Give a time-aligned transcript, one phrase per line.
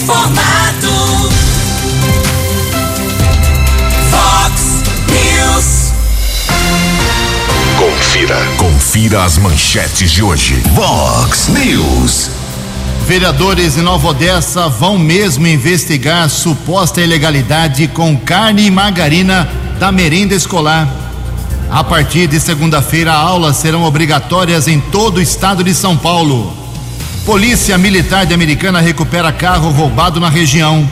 [0.00, 1.30] informado.
[4.10, 5.92] Fox News.
[7.76, 10.54] Confira, confira as manchetes de hoje.
[10.72, 12.30] Vox News.
[13.06, 19.46] Vereadores em Nova Odessa vão mesmo investigar suposta ilegalidade com carne e margarina
[19.78, 20.88] da merenda escolar.
[21.70, 26.69] A partir de segunda-feira, aulas serão obrigatórias em todo o estado de São Paulo.
[27.24, 30.88] Polícia Militar de Americana recupera carro roubado na região.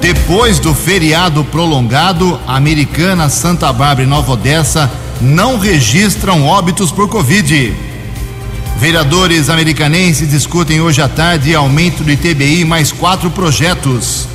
[0.00, 7.74] Depois do feriado prolongado, Americana, Santa Bárbara e Nova Odessa não registram óbitos por Covid.
[8.78, 14.26] Vereadores americanenses discutem hoje à tarde aumento do ITBI mais quatro projetos.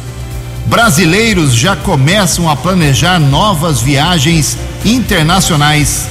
[0.67, 6.07] Brasileiros já começam a planejar novas viagens internacionais.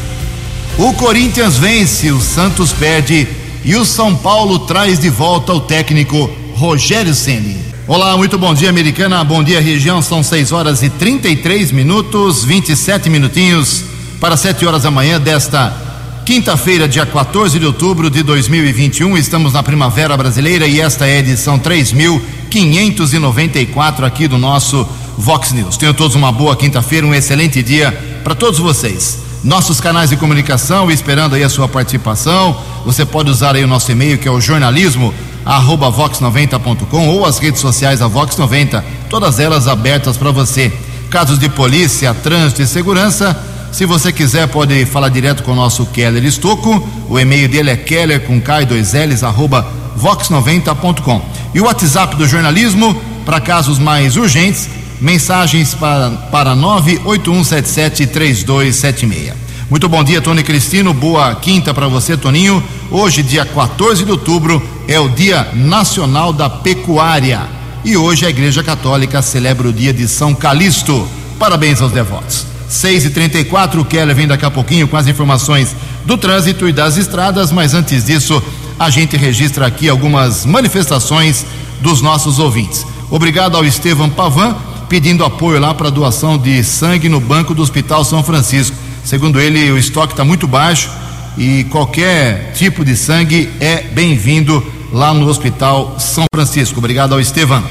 [0.76, 6.30] O Corinthians vence, o Santos perde e o São Paulo traz de volta o técnico
[6.54, 7.58] Rogério Ceni.
[7.86, 9.22] Olá, muito bom dia, americana.
[9.24, 10.00] Bom dia, região.
[10.00, 13.84] São 6 horas e 33 minutos, 27 minutinhos
[14.20, 15.76] para 7 horas da manhã desta
[16.24, 19.18] quinta-feira, dia 14 de outubro de 2021.
[19.18, 25.76] Estamos na Primavera Brasileira e esta é a edição 3594 aqui do nosso Vox News.
[25.76, 29.29] Tenham todos uma boa quinta-feira, um excelente dia para todos vocês.
[29.42, 32.60] Nossos canais de comunicação, esperando aí a sua participação.
[32.84, 35.14] Você pode usar aí o nosso e-mail que é o jornalismo
[35.46, 40.70] arroba vox90.com ou as redes sociais da Vox 90, todas elas abertas para você.
[41.08, 43.34] Casos de polícia, trânsito e segurança,
[43.72, 47.76] se você quiser pode falar direto com o nosso Keller Estocco, o e-mail dele é
[47.76, 49.66] keller com k 2 ls arroba
[49.98, 51.22] vox90.com.
[51.54, 54.68] E o WhatsApp do jornalismo, para casos mais urgentes,
[55.00, 59.32] mensagens para, para 981773276.
[59.70, 60.92] Muito bom dia, Tony Cristino.
[60.92, 62.60] Boa quinta para você, Toninho.
[62.90, 67.60] Hoje, dia 14 de outubro, é o Dia Nacional da Pecuária.
[67.84, 71.08] E hoje a Igreja Católica celebra o dia de São Calixto.
[71.38, 72.46] Parabéns aos devotos.
[72.68, 75.74] 6 e 34 o Keller vem daqui a pouquinho com as informações
[76.04, 78.42] do trânsito e das estradas, mas antes disso,
[78.78, 81.46] a gente registra aqui algumas manifestações
[81.80, 82.86] dos nossos ouvintes.
[83.10, 84.56] Obrigado ao Estevam Pavan,
[84.90, 88.76] pedindo apoio lá para doação de sangue no banco do Hospital São Francisco.
[89.04, 90.90] Segundo ele, o estoque está muito baixo
[91.38, 94.60] e qualquer tipo de sangue é bem-vindo
[94.92, 96.80] lá no Hospital São Francisco.
[96.80, 97.62] Obrigado ao Estevam.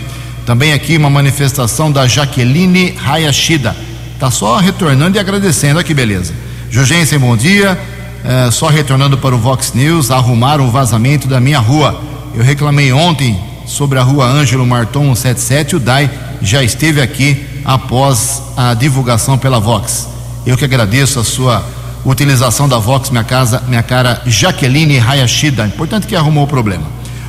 [0.46, 3.76] Também aqui uma manifestação da Jaqueline Hayashida.
[4.18, 5.76] Tá só retornando e agradecendo.
[5.76, 6.34] Olha que beleza.
[6.72, 7.78] Jugensen, bom dia.
[8.24, 12.02] É, só retornando para o Vox News, arrumaram o vazamento da minha rua.
[12.34, 15.76] Eu reclamei ontem sobre a rua Ângelo Marton 177.
[15.76, 16.10] O DAI
[16.42, 20.08] já esteve aqui após a divulgação pela Vox.
[20.46, 21.64] Eu que agradeço a sua
[22.06, 25.66] utilização da Vox, minha casa, minha cara Jaqueline Hayashida.
[25.66, 26.84] Importante que arrumou o problema.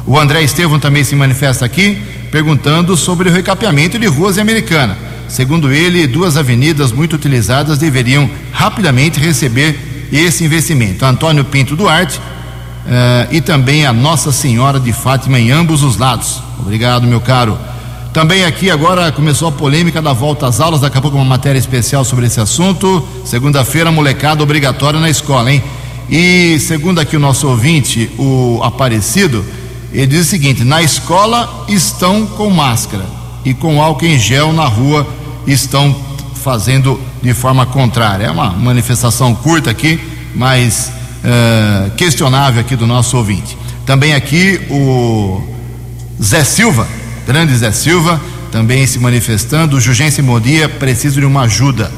[0.06, 2.00] O André Estevam também se manifesta aqui,
[2.30, 4.96] perguntando sobre o recapeamento de ruas em Americana.
[5.28, 11.04] Segundo ele, duas avenidas muito utilizadas deveriam rapidamente receber esse investimento.
[11.04, 16.42] Antônio Pinto Duarte uh, e também a Nossa Senhora de Fátima em ambos os lados.
[16.58, 17.56] Obrigado, meu caro.
[18.12, 21.58] Também aqui agora começou a polêmica da volta às aulas, daqui a pouco uma matéria
[21.58, 23.06] especial sobre esse assunto.
[23.24, 25.62] Segunda-feira, molecada obrigatória na escola, hein?
[26.10, 29.44] E segundo aqui o nosso ouvinte, o Aparecido,
[29.92, 33.04] ele diz o seguinte: na escola estão com máscara
[33.44, 35.06] e com álcool em gel na rua
[35.46, 35.94] estão
[36.34, 38.24] fazendo de forma contrária.
[38.24, 40.00] É uma manifestação curta aqui,
[40.34, 40.90] mas
[41.24, 43.56] uh, questionável aqui do nosso ouvinte.
[43.86, 45.40] Também aqui o
[46.20, 46.88] Zé Silva,
[47.26, 48.20] grande Zé Silva,
[48.50, 49.76] também se manifestando.
[49.76, 51.90] O Jugense Modia, preciso de uma ajuda.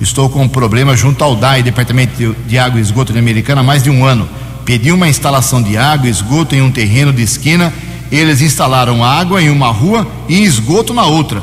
[0.00, 3.64] Estou com um problema junto ao DAI, Departamento de Água e Esgoto de Americana, há
[3.64, 4.28] mais de um ano.
[4.64, 7.72] Pedi uma instalação de água e esgoto em um terreno de esquina.
[8.10, 11.42] Eles instalaram água em uma rua e esgoto na outra,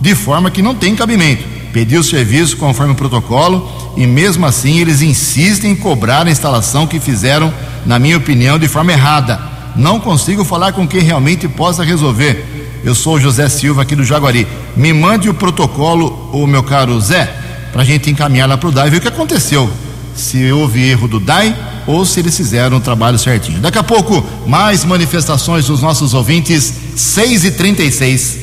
[0.00, 1.44] de forma que não tem cabimento.
[1.72, 6.86] Pedi o serviço conforme o protocolo e, mesmo assim, eles insistem em cobrar a instalação
[6.86, 7.52] que fizeram,
[7.84, 9.40] na minha opinião, de forma errada.
[9.74, 12.53] Não consigo falar com quem realmente possa resolver.
[12.84, 14.46] Eu sou o José Silva aqui do Jaguari.
[14.76, 17.34] Me mande o protocolo, o meu caro Zé,
[17.72, 19.70] para a gente encaminhar lá para o DAI e ver o que aconteceu.
[20.14, 23.58] Se houve erro do DAI ou se eles fizeram o trabalho certinho.
[23.58, 28.38] Daqui a pouco, mais manifestações dos nossos ouvintes, 6 e 36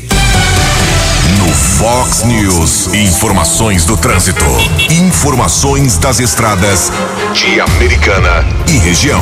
[1.38, 4.44] No Fox News, informações do trânsito.
[4.90, 6.92] Informações das estradas
[7.36, 9.22] de Americana e região.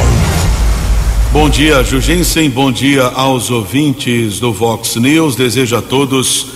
[1.32, 2.50] Bom dia, Jugensen.
[2.50, 5.36] Bom dia aos ouvintes do Vox News.
[5.36, 6.48] Desejo a todos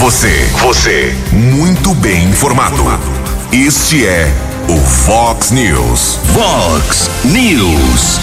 [0.01, 2.83] Você, você, muito bem informado.
[3.53, 4.33] Este é
[4.69, 6.19] o Fox News.
[6.33, 8.21] Fox News.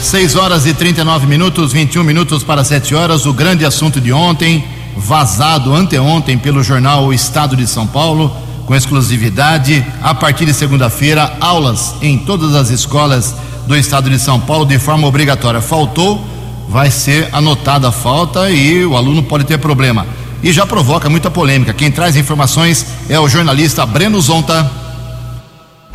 [0.00, 3.26] 6 horas e 39 minutos, 21 minutos para 7 horas.
[3.26, 4.64] O grande assunto de ontem,
[4.96, 8.34] vazado anteontem pelo jornal O Estado de São Paulo,
[8.66, 9.84] com exclusividade.
[10.02, 13.34] A partir de segunda-feira, aulas em todas as escolas
[13.66, 15.60] do Estado de São Paulo de forma obrigatória.
[15.60, 16.22] Faltou,
[16.68, 20.06] vai ser anotada a falta e o aluno pode ter problema.
[20.42, 21.72] E já provoca muita polêmica.
[21.72, 24.83] Quem traz informações é o jornalista Breno Zonta.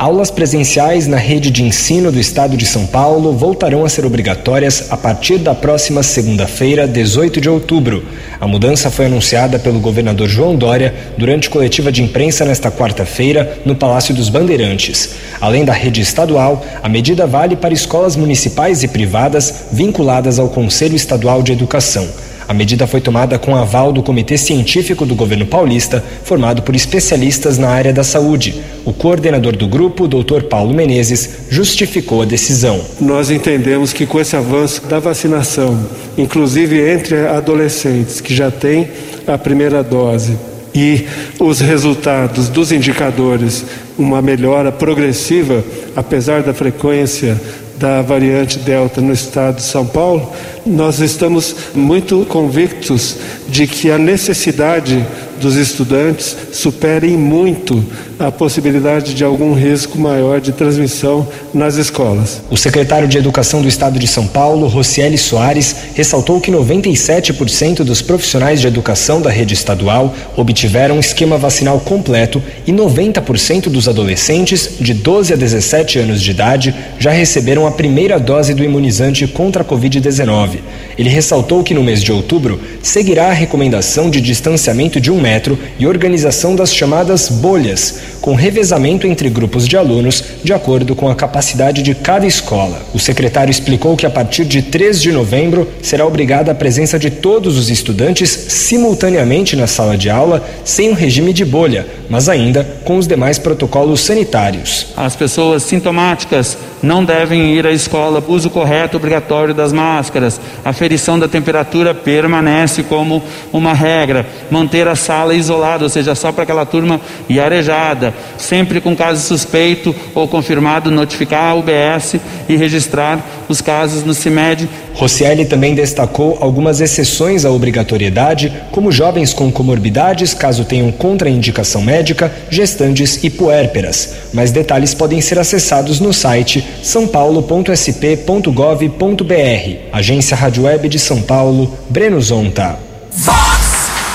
[0.00, 4.90] Aulas presenciais na rede de ensino do estado de São Paulo voltarão a ser obrigatórias
[4.90, 8.02] a partir da próxima segunda-feira, 18 de outubro.
[8.40, 13.76] A mudança foi anunciada pelo governador João Dória durante coletiva de imprensa nesta quarta-feira no
[13.76, 15.16] Palácio dos Bandeirantes.
[15.38, 20.96] Além da rede estadual, a medida vale para escolas municipais e privadas vinculadas ao Conselho
[20.96, 22.08] Estadual de Educação.
[22.50, 27.58] A medida foi tomada com aval do Comitê Científico do Governo Paulista, formado por especialistas
[27.58, 28.60] na área da saúde.
[28.84, 30.42] O coordenador do grupo, Dr.
[30.50, 32.80] Paulo Menezes, justificou a decisão.
[33.00, 35.80] Nós entendemos que com esse avanço da vacinação,
[36.18, 38.88] inclusive entre adolescentes que já têm
[39.28, 40.36] a primeira dose,
[40.74, 41.06] e
[41.38, 43.64] os resultados dos indicadores,
[43.98, 45.64] uma melhora progressiva,
[45.94, 47.40] apesar da frequência
[47.80, 50.30] da variante Delta no estado de São Paulo,
[50.66, 53.16] nós estamos muito convictos
[53.48, 55.02] de que a necessidade
[55.40, 57.84] dos estudantes superem muito
[58.18, 62.42] a possibilidade de algum risco maior de transmissão nas escolas.
[62.50, 68.02] O secretário de Educação do Estado de São Paulo, Rocieli Soares, ressaltou que 97% dos
[68.02, 74.76] profissionais de educação da rede estadual obtiveram um esquema vacinal completo e 90% dos adolescentes
[74.78, 79.62] de 12 a 17 anos de idade já receberam a primeira dose do imunizante contra
[79.62, 80.58] a Covid-19.
[80.98, 85.29] Ele ressaltou que no mês de outubro seguirá a recomendação de distanciamento de um metro
[85.30, 91.08] metro e organização das chamadas bolhas, com revezamento entre grupos de alunos de acordo com
[91.08, 92.82] a capacidade de cada escola.
[92.92, 97.10] O secretário explicou que a partir de 3 de novembro será obrigada a presença de
[97.10, 102.66] todos os estudantes simultaneamente na sala de aula, sem o regime de bolha, mas ainda
[102.84, 104.88] com os demais protocolos sanitários.
[104.96, 111.28] As pessoas sintomáticas não devem ir à escola, uso correto obrigatório das máscaras, aferição da
[111.28, 113.22] temperatura permanece como
[113.52, 118.80] uma regra, manter a sala isolada, ou seja, só para aquela turma e arejada, sempre
[118.80, 122.16] com caso suspeito ou confirmado, notificar a UBS
[122.48, 124.68] e registrar os casos no CIMED.
[124.94, 132.32] Rocieli também destacou algumas exceções à obrigatoriedade, como jovens com comorbidades, caso tenham contraindicação médica,
[132.50, 134.14] gestantes e puérperas.
[134.32, 139.76] Mais detalhes podem ser acessados no site sãopaulo.sp.gov.br.
[139.92, 142.78] Agência Rádio Web de São Paulo, Breno Zonta.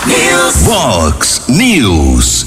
[0.06, 0.62] Fox News.
[0.62, 2.46] Vox News.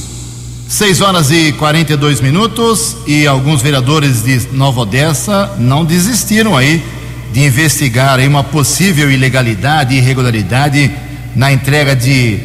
[0.68, 6.84] 6 horas e 42 minutos e alguns vereadores de Nova Odessa não desistiram aí
[7.32, 10.88] de investigar aí uma possível ilegalidade e irregularidade
[11.34, 12.38] na entrega de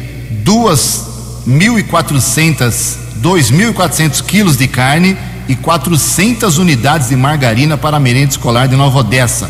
[0.44, 5.16] 2.400 2.400 quilos de carne
[5.48, 9.48] e 400 unidades de margarina para a merenda escolar de Nova Odessa.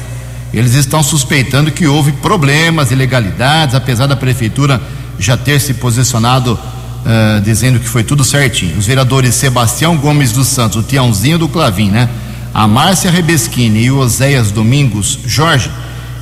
[0.55, 4.81] Eles estão suspeitando que houve problemas, ilegalidades, apesar da prefeitura
[5.19, 8.79] já ter se posicionado uh, dizendo que foi tudo certinho.
[8.79, 12.09] Os vereadores Sebastião Gomes dos Santos, o Tiãozinho do Clavim, né?
[12.53, 15.69] A Márcia Rebeschini e o Oséias Domingos Jorge,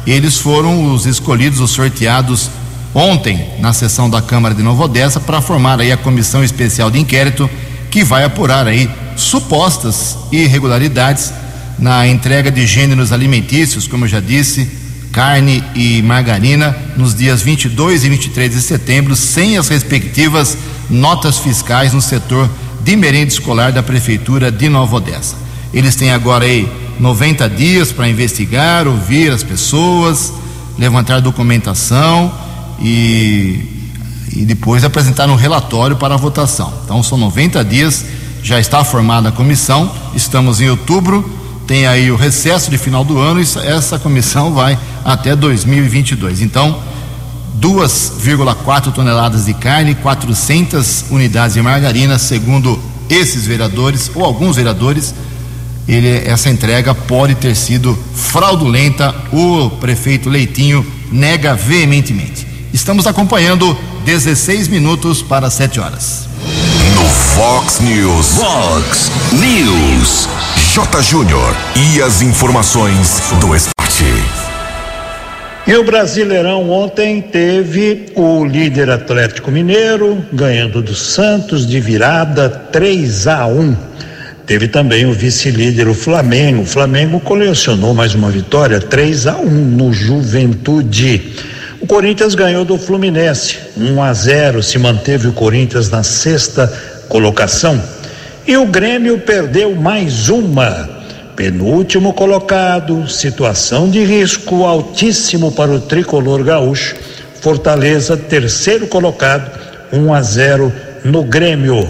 [0.07, 2.51] eles foram os escolhidos, os sorteados
[2.95, 6.99] ontem na sessão da Câmara de Nova Odessa para formar aí a comissão especial de
[6.99, 7.49] inquérito
[7.91, 11.33] que vai apurar aí supostas irregularidades
[11.83, 14.71] na entrega de gêneros alimentícios, como eu já disse,
[15.11, 20.57] carne e margarina, nos dias 22 e 23 de setembro, sem as respectivas
[20.89, 22.49] notas fiscais no setor
[22.85, 25.35] de merenda escolar da Prefeitura de Nova Odessa.
[25.75, 26.71] Eles têm agora aí
[27.01, 30.33] 90 dias para investigar, ouvir as pessoas,
[30.79, 32.33] levantar documentação
[32.81, 33.89] e,
[34.33, 36.73] e depois apresentar um relatório para a votação.
[36.85, 38.05] Então são 90 dias
[38.41, 43.19] já está formada a comissão, estamos em outubro, tem aí o recesso de final do
[43.19, 46.41] ano e essa comissão vai até 2022.
[46.41, 46.83] Então,
[47.61, 52.79] 2,4 toneladas de carne, 400 unidades de margarina, segundo
[53.09, 55.15] esses vereadores ou alguns vereadores,
[55.87, 59.15] ele, essa entrega pode ter sido fraudulenta.
[59.33, 62.47] O prefeito Leitinho nega veementemente.
[62.73, 66.27] Estamos acompanhando 16 minutos para 7 horas.
[66.95, 68.27] No Fox News.
[68.39, 70.29] Fox News.
[70.75, 71.03] J.
[71.03, 71.55] Júnior.
[71.77, 74.07] E as informações do esporte.
[75.67, 83.27] E o Brasileirão ontem teve o líder Atlético Mineiro ganhando do Santos de virada 3
[83.27, 83.77] a 1.
[84.47, 86.63] Teve também o vice-líder o Flamengo.
[86.63, 91.35] O Flamengo colecionou mais uma vitória 3 a 1 no Juventude.
[91.83, 96.67] O Corinthians ganhou do Fluminense 1 a 0, se manteve o Corinthians na sexta
[97.11, 97.79] colocação.
[98.47, 100.91] E o Grêmio perdeu mais uma.
[101.37, 106.97] Penúltimo colocado, situação de risco altíssimo para o tricolor gaúcho.
[107.41, 109.51] Fortaleza, terceiro colocado,
[109.93, 110.73] 1 a 0
[111.05, 111.89] no Grêmio.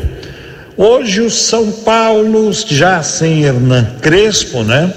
[0.77, 4.93] Hoje o São Paulo, já sem Hernan Crespo, né?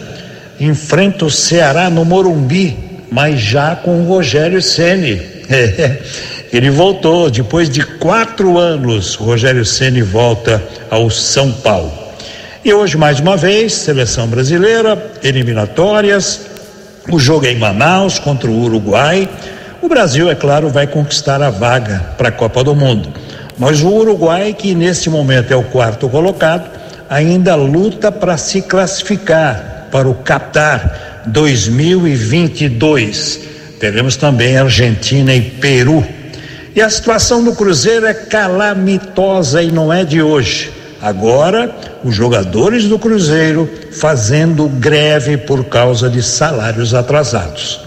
[0.60, 2.78] Enfrenta o Ceará no Morumbi,
[3.10, 5.22] mas já com o Rogério Ceni.
[6.56, 9.16] Ele voltou depois de quatro anos.
[9.16, 11.92] Rogério Ceni volta ao São Paulo.
[12.64, 16.46] E hoje mais uma vez, seleção brasileira, eliminatórias.
[17.12, 19.28] O jogo é em Manaus contra o Uruguai.
[19.82, 23.10] O Brasil, é claro, vai conquistar a vaga para a Copa do Mundo.
[23.58, 26.72] Mas o Uruguai, que nesse momento é o quarto colocado,
[27.10, 33.42] ainda luta para se classificar para o Qatar 2022.
[33.78, 36.16] Teremos também Argentina e Peru.
[36.76, 40.74] E a situação do Cruzeiro é calamitosa e não é de hoje.
[41.02, 47.80] Agora, os jogadores do Cruzeiro fazendo greve por causa de salários atrasados.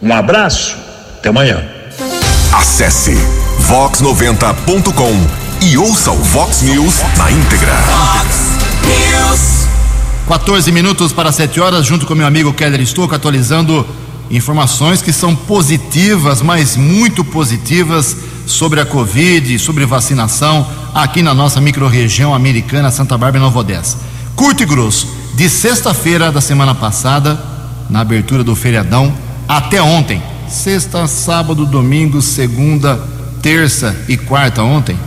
[0.00, 0.76] Um abraço,
[1.18, 1.64] até amanhã.
[2.52, 3.16] Acesse
[3.68, 7.74] vox90.com e ouça o Vox News na íntegra.
[7.74, 8.36] Fox
[8.86, 9.66] News.
[10.28, 13.84] 14 minutos para 7 horas, junto com meu amigo Keller Estouco, atualizando
[14.32, 21.60] informações que são positivas, mas muito positivas sobre a Covid, sobre vacinação aqui na nossa
[21.60, 23.98] microrregião americana Santa Bárbara e Nova Odessa.
[24.34, 27.38] Curto e grosso, de sexta-feira da semana passada,
[27.90, 29.12] na abertura do feriadão,
[29.46, 32.98] até ontem, sexta, sábado, domingo, segunda,
[33.42, 34.98] terça e quarta ontem,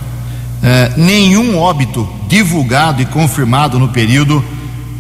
[0.62, 4.44] eh, nenhum óbito divulgado e confirmado no período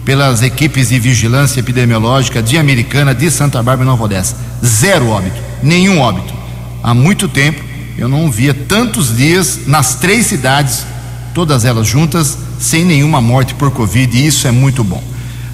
[0.05, 4.37] pelas equipes de vigilância epidemiológica de Americana, de Santa Bárbara e Nova Odessa.
[4.63, 6.33] Zero óbito, nenhum óbito.
[6.83, 7.61] Há muito tempo
[7.97, 10.85] eu não via tantos dias nas três cidades,
[11.33, 15.01] todas elas juntas, sem nenhuma morte por Covid, e isso é muito bom.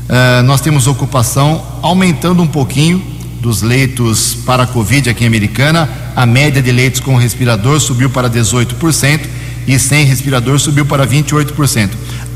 [0.10, 3.01] Uh, nós temos ocupação aumentando um pouquinho
[3.39, 5.89] dos leitos para Covid aqui em Americana.
[6.15, 9.22] A média de leitos com respirador subiu para 18%
[9.67, 11.89] e sem respirador subiu para 28%.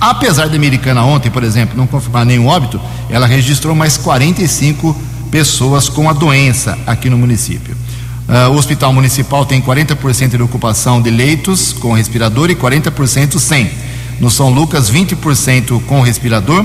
[0.05, 4.95] Apesar da Americana ontem, por exemplo, não confirmar nenhum óbito, ela registrou mais 45
[5.31, 7.75] pessoas com a doença aqui no município.
[8.29, 13.71] Uh, o Hospital Municipal tem 40% de ocupação de leitos com respirador e 40% sem.
[14.19, 16.63] No São Lucas, 20% com respirador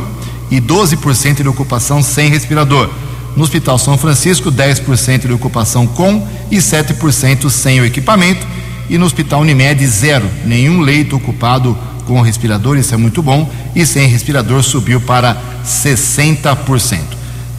[0.51, 2.91] e 12% de ocupação sem respirador.
[3.35, 8.47] No Hospital São Francisco, 10% de ocupação com e 7% sem o equipamento.
[8.91, 11.75] E no Hospital Unimed, zero, nenhum leito ocupado
[12.11, 13.49] com respirador, isso é muito bom.
[13.73, 16.99] E sem respirador subiu para 60%.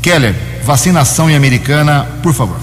[0.01, 2.57] Keller, vacinação em Americana, por favor.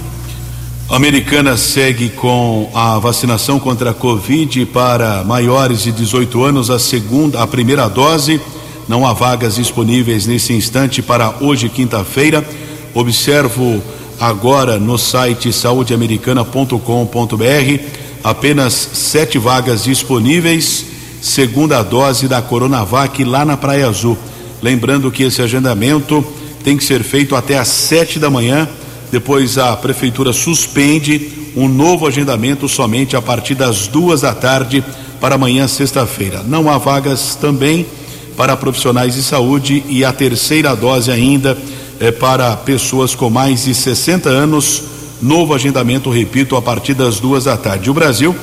[0.91, 6.79] A Americana segue com a vacinação contra a Covid para maiores de 18 anos, a
[6.79, 8.39] segunda, a primeira dose.
[8.87, 12.47] Não há vagas disponíveis nesse instante para hoje, quinta-feira.
[12.93, 13.83] Observo
[14.21, 23.89] agora no site saudeamericana.com.br apenas sete vagas disponíveis, segunda dose da Coronavac lá na Praia
[23.89, 24.17] Azul.
[24.63, 26.25] Lembrando que esse agendamento
[26.65, 28.69] tem que ser feito até às sete da manhã.
[29.11, 34.85] Depois a prefeitura suspende um novo agendamento somente a partir das duas da tarde
[35.21, 36.43] para amanhã, sexta-feira.
[36.47, 37.87] Não há vagas também
[38.37, 41.59] para profissionais de saúde e a terceira dose ainda
[41.99, 44.83] é para pessoas com mais de 60 anos.
[45.21, 47.91] Novo agendamento, repito, a partir das duas da tarde.
[47.91, 48.37] O Brasil,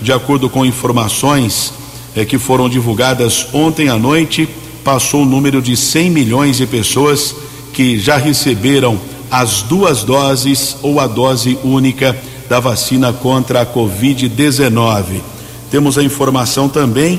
[0.00, 1.74] de acordo com informações
[2.14, 4.48] é, que foram divulgadas ontem à noite,
[4.84, 7.34] passou o número de 100 milhões de pessoas
[7.72, 9.00] que já receberam
[9.30, 12.16] as duas doses ou a dose única
[12.48, 15.20] da vacina contra a Covid-19.
[15.70, 17.18] Temos a informação também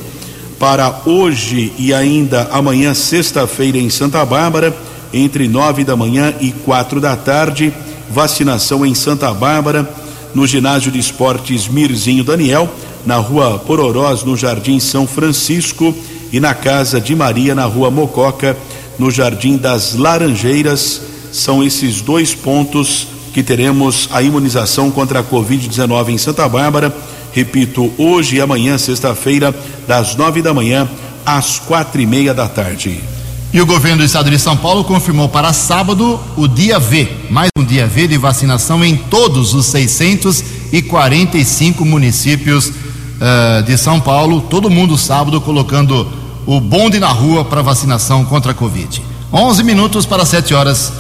[0.60, 4.76] para hoje e ainda amanhã, sexta-feira, em Santa Bárbara
[5.14, 7.72] entre nove da manhã e quatro da tarde.
[8.10, 9.90] Vacinação em Santa Bárbara,
[10.34, 12.70] no ginásio de esportes Mirzinho Daniel,
[13.06, 15.94] na rua Pororós, no Jardim São Francisco,
[16.32, 18.58] e na Casa de Maria, na rua Mococa,
[18.98, 21.02] no Jardim das Laranjeiras.
[21.32, 26.96] São esses dois pontos que teremos a imunização contra a Covid-19 em Santa Bárbara.
[27.32, 29.54] Repito, hoje e amanhã, sexta-feira,
[29.88, 30.90] das nove da manhã
[31.26, 33.13] às quatro e meia da tarde.
[33.54, 37.52] E o governo do estado de São Paulo confirmou para sábado o dia V, mais
[37.56, 44.42] um dia V de vacinação em todos os 645 municípios uh, de São Paulo.
[44.42, 46.12] Todo mundo sábado colocando
[46.48, 49.04] o bonde na rua para vacinação contra a Covid.
[49.32, 50.92] 11 minutos para 7 horas.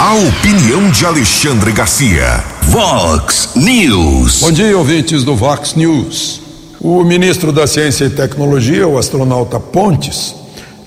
[0.00, 2.42] A opinião de Alexandre Garcia.
[2.62, 4.40] Vox News.
[4.40, 6.49] Bom dia, ouvintes do Vox News.
[6.82, 10.34] O ministro da Ciência e Tecnologia, o astronauta Pontes,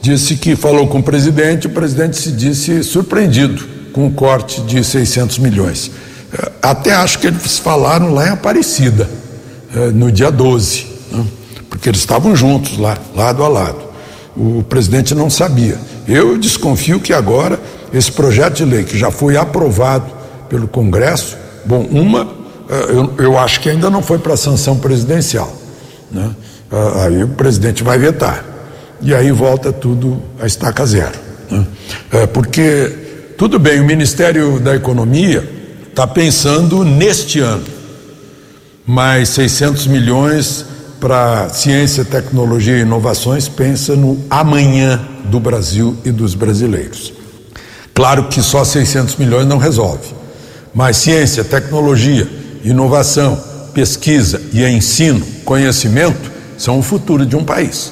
[0.02, 4.84] disse que falou com o presidente, o presidente se disse surpreendido com o corte de
[4.84, 5.92] 600 milhões.
[6.34, 9.08] É, até acho que eles falaram lá em Aparecida,
[9.76, 11.26] é, no dia 12, né?
[11.70, 13.84] porque eles estavam juntos lá, lado a lado.
[14.36, 15.78] O presidente não sabia.
[16.08, 17.60] Eu desconfio que agora
[17.94, 20.12] esse projeto de lei que já foi aprovado
[20.50, 22.28] pelo Congresso, bom, uma,
[22.68, 25.62] é, eu, eu acho que ainda não foi para sanção presidencial
[26.14, 26.32] né?
[26.72, 28.46] Ah, aí o presidente vai vetar.
[29.02, 31.20] E aí volta tudo a estaca zero.
[31.52, 31.66] Né?
[32.12, 35.44] É, porque, tudo bem, o Ministério da Economia
[35.90, 37.66] está pensando neste ano,
[38.86, 40.66] mas 600 milhões
[41.00, 47.14] para ciência, tecnologia e inovações pensa no amanhã do Brasil e dos brasileiros.
[47.94, 50.14] Claro que só 600 milhões não resolve,
[50.74, 52.28] mas ciência, tecnologia,
[52.64, 53.38] inovação,
[53.74, 57.92] pesquisa e ensino, conhecimento, são o futuro de um país.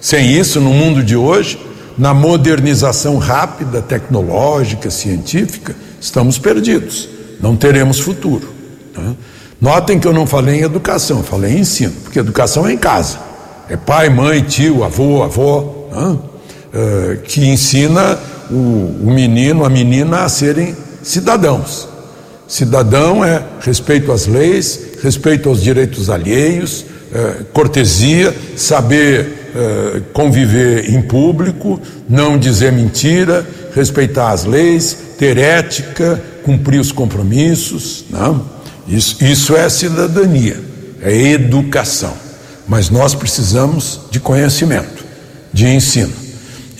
[0.00, 1.58] Sem isso, no mundo de hoje,
[1.96, 7.08] na modernização rápida, tecnológica, científica, estamos perdidos.
[7.40, 8.48] Não teremos futuro.
[8.96, 9.14] Né?
[9.60, 13.18] Notem que eu não falei em educação, falei em ensino, porque educação é em casa.
[13.68, 16.18] É pai, mãe, tio, avô, avó, né?
[16.72, 18.18] é, que ensina
[18.50, 21.89] o, o menino, a menina a serem cidadãos.
[22.50, 26.84] Cidadão é respeito às leis, respeito aos direitos alheios,
[27.14, 36.20] eh, cortesia, saber eh, conviver em público, não dizer mentira, respeitar as leis, ter ética,
[36.42, 38.06] cumprir os compromissos.
[38.10, 38.44] Não?
[38.88, 40.58] Isso, isso é cidadania,
[41.00, 42.14] é educação.
[42.66, 45.04] Mas nós precisamos de conhecimento,
[45.52, 46.12] de ensino.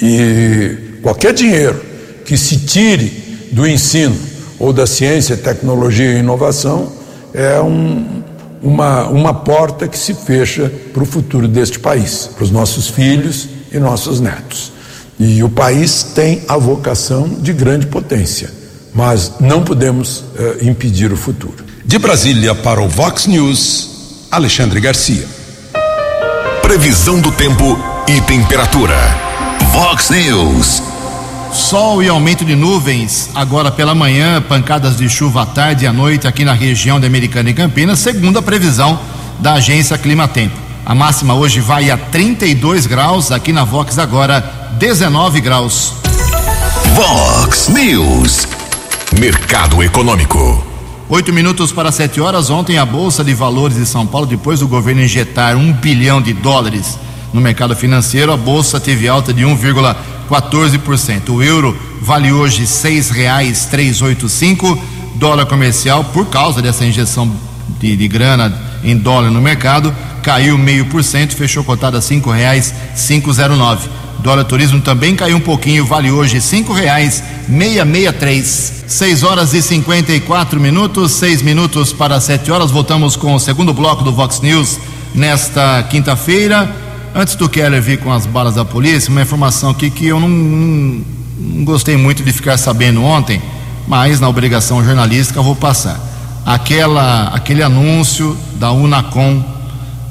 [0.03, 1.81] E qualquer dinheiro
[2.25, 4.30] que se tire do ensino
[4.61, 6.93] ou da ciência, tecnologia e inovação
[7.33, 8.23] é um,
[8.63, 13.49] uma, uma porta que se fecha para o futuro deste país, para os nossos filhos
[13.73, 14.73] e nossos netos.
[15.19, 18.51] E o país tem a vocação de grande potência,
[18.95, 21.65] mas não podemos eh, impedir o futuro.
[21.85, 25.27] De Brasília para o Vox News, Alexandre Garcia.
[26.63, 28.97] Previsão do tempo e temperatura.
[29.73, 30.90] Vox News.
[31.71, 35.93] Sol e aumento de nuvens agora pela manhã, pancadas de chuva à tarde e à
[35.93, 38.99] noite aqui na região de Americana e Campinas, segundo a previsão
[39.39, 40.57] da agência Climatempo.
[40.85, 44.41] A máxima hoje vai a 32 graus, aqui na Vox agora
[44.81, 45.93] 19 graus.
[46.97, 48.49] Vox News.
[49.21, 50.67] Mercado Econômico.
[51.09, 52.51] Oito minutos para sete horas.
[52.51, 56.33] Ontem a Bolsa de Valores de São Paulo, depois do governo injetar um bilhão de
[56.33, 56.99] dólares
[57.33, 61.31] no mercado financeiro, a Bolsa teve alta de 1,14%.
[61.31, 62.67] O euro vale hoje
[64.03, 64.79] oito cinco.
[65.15, 67.31] Dólar comercial, por causa dessa injeção
[67.79, 72.01] de, de grana em dólar no mercado, caiu meio por cento, fechou cotada a
[73.33, 73.89] zero nove.
[74.21, 76.41] Dólar turismo também caiu um pouquinho, vale hoje
[77.85, 78.85] meia três.
[78.87, 82.71] Seis horas e cinquenta e quatro minutos, seis minutos para sete horas.
[82.71, 84.79] Voltamos com o segundo bloco do Vox News
[85.15, 86.90] nesta quinta-feira.
[87.13, 90.29] Antes do Keller vir com as balas da polícia, uma informação aqui que eu não,
[90.29, 91.05] não,
[91.39, 93.43] não gostei muito de ficar sabendo ontem,
[93.89, 95.99] mas na obrigação jornalística vou passar.
[96.47, 99.43] Aquela, aquele anúncio da Unacom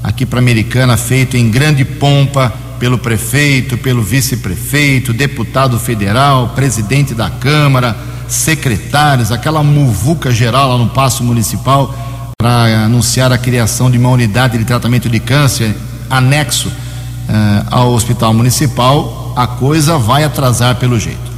[0.04, 7.30] aqui para Americana, feito em grande pompa pelo prefeito, pelo vice-prefeito, deputado federal, presidente da
[7.30, 7.96] Câmara,
[8.28, 11.96] secretários, aquela muvuca geral lá no Paço Municipal
[12.38, 15.74] para anunciar a criação de uma unidade de tratamento de câncer
[16.10, 16.70] anexo
[17.30, 21.30] uh, ao Hospital Municipal, a coisa vai atrasar pelo jeito.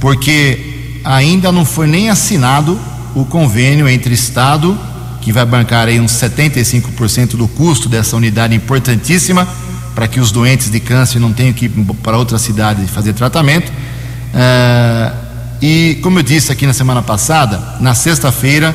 [0.00, 2.78] Porque ainda não foi nem assinado
[3.14, 4.78] o convênio entre Estado,
[5.20, 9.46] que vai bancar aí uns 75% do custo dessa unidade importantíssima,
[9.94, 11.70] para que os doentes de câncer não tenham que ir
[12.02, 13.70] para outra cidade fazer tratamento.
[13.70, 15.14] Uh,
[15.60, 18.74] e, como eu disse aqui na semana passada, na sexta-feira,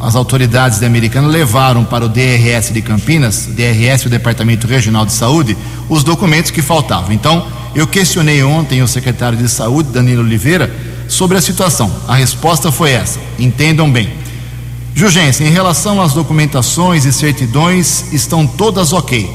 [0.00, 5.12] as autoridades da Americana levaram para o DRS de Campinas, DRS, o Departamento Regional de
[5.12, 5.56] Saúde,
[5.88, 7.12] os documentos que faltavam.
[7.12, 10.74] Então, eu questionei ontem o secretário de Saúde, Danilo Oliveira,
[11.08, 11.92] sobre a situação.
[12.08, 14.10] A resposta foi essa: entendam bem.
[14.94, 19.30] Jurgência, em relação às documentações e certidões, estão todas ok.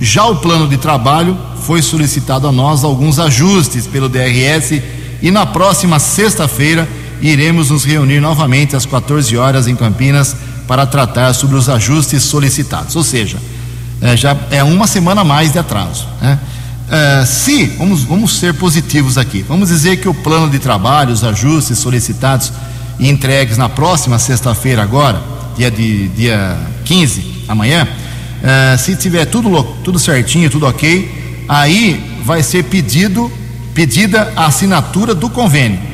[0.00, 4.82] Já o plano de trabalho foi solicitado a nós alguns ajustes pelo DRS
[5.22, 6.88] e na próxima sexta-feira
[7.28, 12.96] iremos nos reunir novamente às 14 horas em Campinas para tratar sobre os ajustes solicitados.
[12.96, 13.38] Ou seja,
[14.00, 16.06] é, já é uma semana a mais de atraso.
[16.20, 16.38] Né?
[16.90, 21.24] É, se, vamos, vamos ser positivos aqui, vamos dizer que o plano de trabalho, os
[21.24, 22.52] ajustes solicitados
[22.98, 25.22] e entregues na próxima sexta-feira, agora,
[25.56, 27.88] dia, de, dia 15, amanhã,
[28.42, 33.32] é, se tiver tudo, tudo certinho, tudo ok, aí vai ser pedido,
[33.72, 35.93] pedida a assinatura do convênio.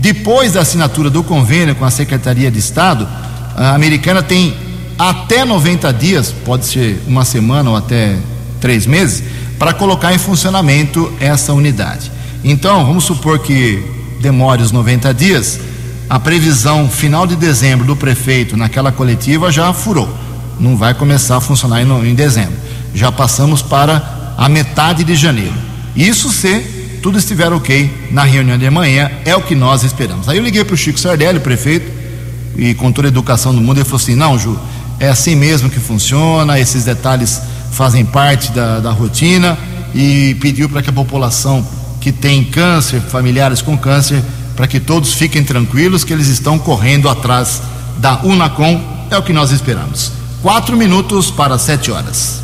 [0.00, 3.06] Depois da assinatura do convênio com a Secretaria de Estado,
[3.54, 4.56] a americana tem
[4.98, 8.16] até 90 dias, pode ser uma semana ou até
[8.62, 9.22] três meses,
[9.58, 12.10] para colocar em funcionamento essa unidade.
[12.42, 13.84] Então, vamos supor que
[14.22, 15.60] demore os 90 dias,
[16.08, 20.08] a previsão final de dezembro do prefeito naquela coletiva já furou.
[20.58, 22.56] Não vai começar a funcionar em, em dezembro.
[22.94, 25.54] Já passamos para a metade de janeiro.
[25.94, 26.69] Isso se
[27.02, 30.28] tudo estiver ok na reunião de amanhã, é o que nós esperamos.
[30.28, 31.90] Aí eu liguei para o Chico Sardelli, prefeito,
[32.56, 34.58] e com toda a educação do mundo, ele falou assim: não, Ju,
[34.98, 37.40] é assim mesmo que funciona, esses detalhes
[37.72, 39.58] fazem parte da, da rotina,
[39.94, 41.66] e pediu para que a população
[42.00, 44.22] que tem câncer, familiares com câncer,
[44.56, 47.62] para que todos fiquem tranquilos que eles estão correndo atrás
[47.98, 50.12] da Unacom, é o que nós esperamos.
[50.42, 52.40] Quatro minutos para sete horas.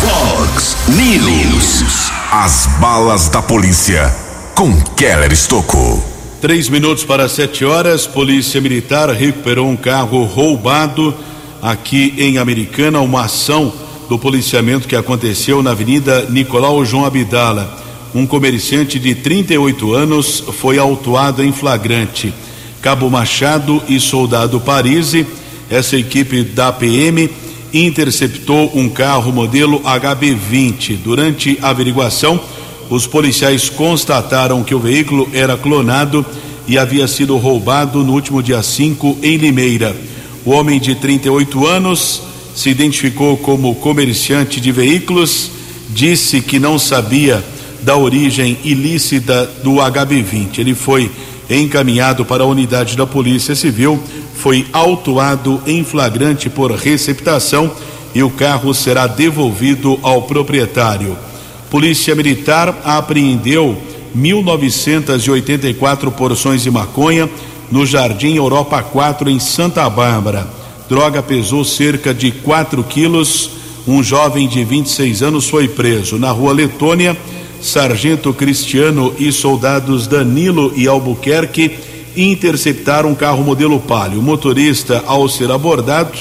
[0.00, 2.03] Fox News.
[2.36, 4.12] As balas da polícia
[4.56, 6.02] com Keller Estocou.
[6.40, 11.14] Três minutos para sete horas, Polícia Militar recuperou um carro roubado
[11.62, 13.72] aqui em Americana, uma ação
[14.08, 17.80] do policiamento que aconteceu na Avenida Nicolau João Abdala.
[18.12, 22.34] Um comerciante de 38 anos foi autuado em flagrante.
[22.82, 25.24] Cabo Machado e Soldado Parise,
[25.70, 27.30] essa equipe da PM
[27.74, 30.98] interceptou um carro modelo HB20.
[31.02, 32.40] Durante a averiguação,
[32.88, 36.24] os policiais constataram que o veículo era clonado
[36.68, 39.94] e havia sido roubado no último dia 5 em Limeira.
[40.44, 42.22] O homem de 38 anos
[42.54, 45.50] se identificou como comerciante de veículos,
[45.90, 47.42] disse que não sabia
[47.82, 50.58] da origem ilícita do HB20.
[50.58, 51.10] Ele foi
[51.48, 54.00] encaminhado para a unidade da Polícia Civil,
[54.34, 57.70] foi autuado em flagrante por receptação
[58.14, 61.16] e o carro será devolvido ao proprietário.
[61.70, 63.76] Polícia Militar apreendeu
[64.16, 67.28] 1.984 porções de maconha
[67.70, 70.46] no Jardim Europa 4 em Santa Bárbara.
[70.88, 73.50] Droga pesou cerca de 4 quilos.
[73.86, 76.18] Um jovem de 26 anos foi preso.
[76.18, 77.16] Na rua Letônia,
[77.64, 81.70] Sargento Cristiano e soldados Danilo e Albuquerque
[82.14, 84.20] interceptaram um carro modelo Palio.
[84.20, 86.18] O motorista, ao ser abordado,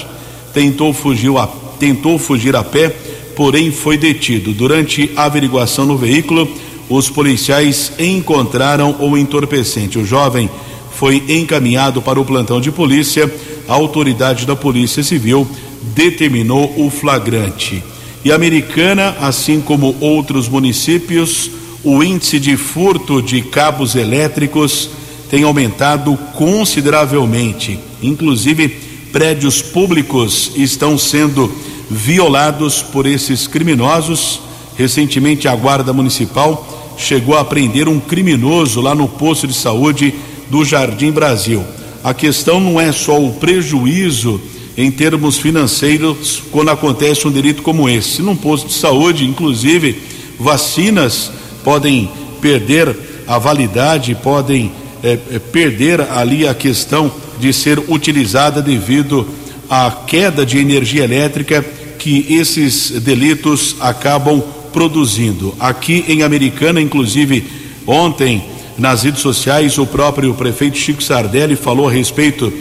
[0.54, 1.46] tentou fugir a,
[1.78, 2.96] tentou fugir a pé,
[3.36, 4.54] porém foi detido.
[4.54, 6.48] Durante a averiguação no veículo,
[6.90, 10.00] os policiais encontraram o entorpecente.
[10.00, 10.50] O jovem
[10.96, 13.30] foi encaminhado para o plantão de polícia.
[13.68, 15.46] A autoridade da Polícia Civil
[15.94, 17.84] determinou o flagrante.
[18.24, 21.52] E Americana, assim como outros municípios,
[21.84, 24.90] o índice de furto de cabos elétricos
[25.30, 27.78] tem aumentado consideravelmente.
[28.02, 28.70] Inclusive,
[29.12, 31.52] prédios públicos estão sendo
[31.90, 34.40] violados por esses criminosos.
[34.78, 40.14] Recentemente, a Guarda Municipal chegou a prender um criminoso lá no posto de saúde
[40.50, 41.64] do Jardim Brasil.
[42.04, 44.40] A questão não é só o prejuízo
[44.78, 48.22] em termos financeiros quando acontece um delito como esse.
[48.22, 49.96] Num posto de saúde, inclusive,
[50.40, 51.32] vacinas
[51.64, 52.10] podem
[52.42, 52.96] perder
[53.28, 54.72] a validade, podem
[55.04, 59.28] é, é, perder ali a questão de ser utilizada devido
[59.70, 61.64] à queda de energia elétrica
[62.00, 65.56] que esses delitos acabam produzindo.
[65.60, 67.46] Aqui em Americana, inclusive,
[67.86, 68.44] ontem
[68.78, 72.52] nas redes sociais, o próprio prefeito Chico Sardelli falou a respeito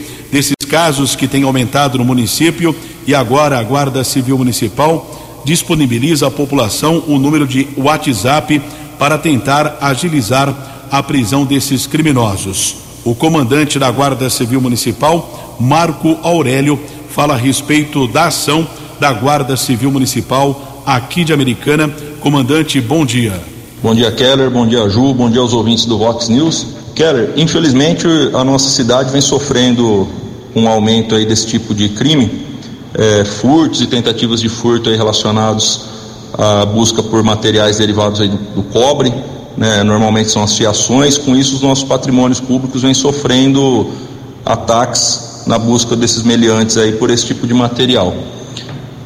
[0.73, 5.05] casos que têm aumentado no município e agora a Guarda Civil Municipal
[5.45, 8.59] disponibiliza à população o número de WhatsApp
[8.97, 12.77] para tentar agilizar a prisão desses criminosos.
[13.05, 18.67] O comandante da Guarda Civil Municipal, Marco Aurélio, fala a respeito da ação
[18.99, 21.87] da Guarda Civil Municipal aqui de Americana.
[22.19, 23.39] Comandante, bom dia.
[23.83, 24.49] Bom dia, Keller.
[24.49, 25.13] Bom dia, Ju.
[25.13, 26.65] Bom dia aos ouvintes do Vox News.
[26.95, 30.22] Keller, infelizmente a nossa cidade vem sofrendo
[30.55, 32.45] um aumento aí desse tipo de crime,
[32.93, 35.81] é, furtos e tentativas de furto aí relacionados
[36.37, 39.13] à busca por materiais derivados aí do, do cobre,
[39.57, 39.83] né?
[39.83, 41.17] Normalmente são as fiações.
[41.17, 43.87] Com isso, os nossos patrimônios públicos vêm sofrendo
[44.45, 48.13] ataques na busca desses meliantes aí por esse tipo de material.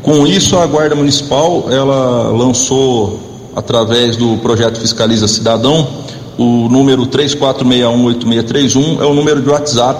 [0.01, 3.19] Com isso, a Guarda Municipal ela lançou
[3.55, 6.05] através do projeto Fiscaliza Cidadão
[6.37, 9.99] o número 34618631 é o número de WhatsApp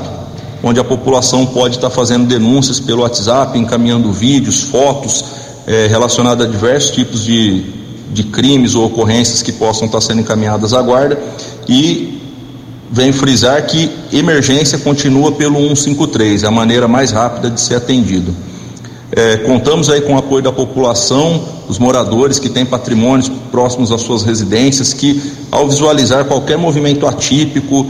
[0.64, 5.24] onde a população pode estar fazendo denúncias pelo WhatsApp, encaminhando vídeos, fotos
[5.68, 7.64] eh, relacionadas a diversos tipos de,
[8.12, 11.20] de crimes ou ocorrências que possam estar sendo encaminhadas à guarda
[11.68, 12.22] e
[12.90, 18.34] vem frisar que emergência continua pelo 153, é a maneira mais rápida de ser atendido.
[19.12, 24.02] É, contamos aí com o apoio da população, os moradores que têm patrimônios próximos às
[24.02, 27.86] suas residências, que ao visualizar qualquer movimento atípico,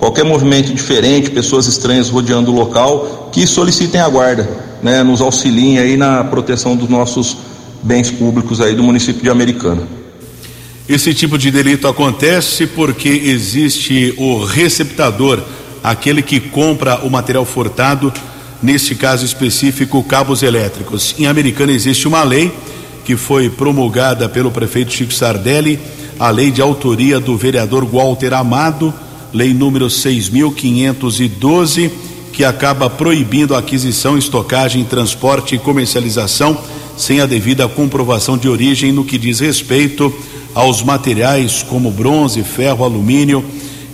[0.00, 4.48] qualquer movimento diferente, pessoas estranhas rodeando o local, que solicitem a guarda,
[4.82, 7.36] né, nos auxiliem aí na proteção dos nossos
[7.82, 9.82] bens públicos aí do município de Americana.
[10.88, 15.38] Esse tipo de delito acontece porque existe o receptador,
[15.84, 18.12] aquele que compra o material furtado,
[18.62, 21.14] neste caso específico, cabos elétricos.
[21.18, 22.50] Em Americana existe uma lei
[23.04, 25.78] que foi promulgada pelo prefeito Chico Sardelli,
[26.18, 28.92] a lei de autoria do vereador Walter Amado,
[29.32, 31.90] lei número 6.512,
[32.32, 36.56] que acaba proibindo a aquisição, estocagem, transporte e comercialização
[36.96, 40.12] sem a devida comprovação de origem no que diz respeito
[40.54, 43.44] aos materiais como bronze, ferro, alumínio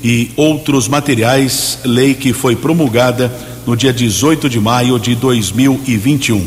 [0.02, 3.32] e outros materiais, lei que foi promulgada
[3.66, 6.46] no dia 18 de maio de 2021.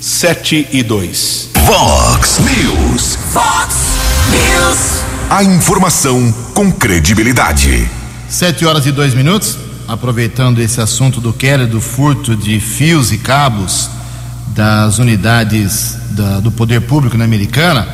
[0.00, 1.50] 7 e 2.
[1.64, 3.18] Vox News.
[3.32, 3.74] Vox
[4.30, 5.02] News.
[5.30, 7.88] A informação com credibilidade.
[8.34, 9.56] Sete horas e dois minutos.
[9.86, 13.88] Aproveitando esse assunto do Keller, do furto de fios e cabos
[14.48, 17.86] das unidades da, do poder público na Americana,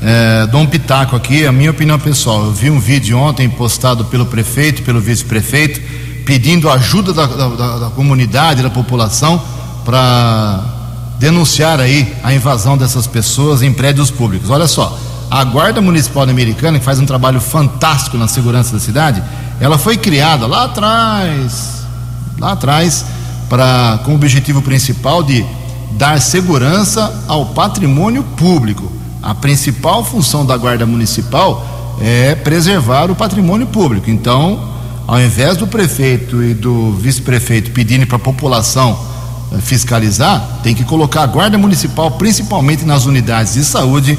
[0.00, 2.44] é, dou um pitaco aqui, a minha opinião pessoal.
[2.44, 5.80] Eu vi um vídeo ontem postado pelo prefeito, pelo vice-prefeito,
[6.24, 9.42] pedindo ajuda da, da, da comunidade, da população,
[9.84, 10.62] para
[11.18, 14.48] denunciar aí a invasão dessas pessoas em prédios públicos.
[14.48, 14.96] Olha só,
[15.28, 19.20] a Guarda Municipal Americana, que faz um trabalho fantástico na segurança da cidade,
[19.60, 21.84] Ela foi criada lá atrás,
[22.38, 23.04] lá atrás,
[23.48, 25.44] para com o objetivo principal de
[25.92, 28.92] dar segurança ao patrimônio público.
[29.22, 34.08] A principal função da Guarda Municipal é preservar o patrimônio público.
[34.08, 34.72] Então,
[35.06, 38.96] ao invés do prefeito e do vice-prefeito pedirem para a população
[39.52, 44.16] eh, fiscalizar, tem que colocar a Guarda Municipal, principalmente nas unidades de saúde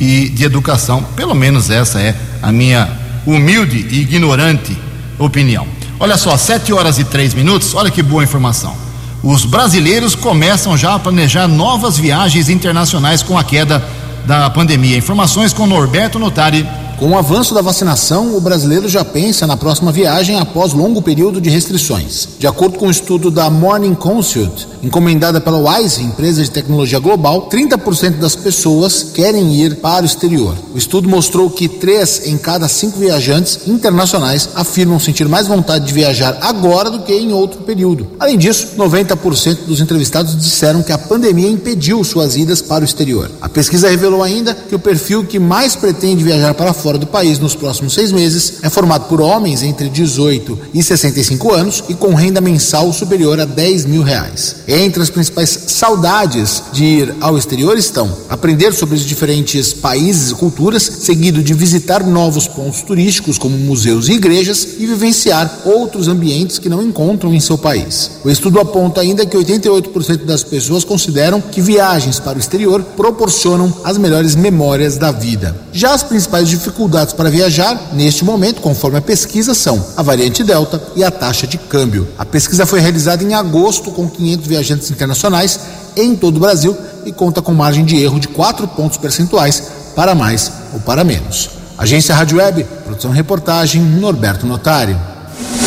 [0.00, 1.02] e de educação.
[1.14, 4.76] Pelo menos essa é a minha humilde e ignorante
[5.18, 5.66] opinião.
[6.00, 8.74] Olha só, 7 horas e 3 minutos, olha que boa informação.
[9.22, 13.84] Os brasileiros começam já a planejar novas viagens internacionais com a queda
[14.24, 14.96] da pandemia.
[14.96, 16.66] Informações com Norberto Notari.
[16.98, 21.40] Com o avanço da vacinação, o brasileiro já pensa na próxima viagem após longo período
[21.40, 22.28] de restrições.
[22.40, 26.98] De acordo com o um estudo da Morning Consult, encomendada pela Wise, empresa de tecnologia
[26.98, 30.56] global, 30% das pessoas querem ir para o exterior.
[30.74, 35.94] O estudo mostrou que três em cada cinco viajantes internacionais afirmam sentir mais vontade de
[35.94, 38.08] viajar agora do que em outro período.
[38.18, 43.30] Além disso, 90% dos entrevistados disseram que a pandemia impediu suas idas para o exterior.
[43.40, 47.06] A pesquisa revelou ainda que o perfil que mais pretende viajar para fora fora do
[47.06, 51.92] país nos próximos seis meses é formado por homens entre 18 e 65 anos e
[51.92, 54.56] com renda mensal superior a 10 mil reais.
[54.66, 60.34] Entre as principais saudades de ir ao exterior estão aprender sobre os diferentes países e
[60.36, 66.58] culturas, seguido de visitar novos pontos turísticos como museus e igrejas e vivenciar outros ambientes
[66.58, 68.12] que não encontram em seu país.
[68.24, 73.70] O estudo aponta ainda que 88% das pessoas consideram que viagens para o exterior proporcionam
[73.84, 75.54] as melhores memórias da vida.
[75.70, 80.44] Já as principais dificuldades dificuldades para viajar, neste momento, conforme a pesquisa, são a variante
[80.44, 82.06] Delta e a taxa de câmbio.
[82.16, 85.58] A pesquisa foi realizada em agosto com 500 viajantes internacionais
[85.96, 89.64] em todo o Brasil e conta com margem de erro de 4 pontos percentuais
[89.96, 91.50] para mais ou para menos.
[91.76, 94.96] Agência Rádio Web, produção e reportagem, Norberto Notari.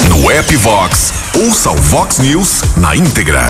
[0.07, 3.47] No app Vox, ouça o Vox News na íntegra.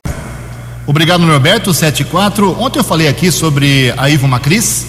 [0.87, 2.59] Obrigado, Norberto, 74.
[2.59, 4.87] Ontem eu falei aqui sobre a Ivo Macris,